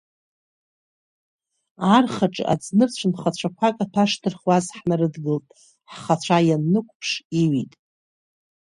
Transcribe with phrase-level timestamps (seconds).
[1.95, 5.45] Архаҿы аӡнырцә нхацәақәак аҭәа шдырхуаз ҳнарыдгылт,
[5.91, 7.09] ҳхацәа ианнықәыԥш,
[7.41, 7.71] иҩит…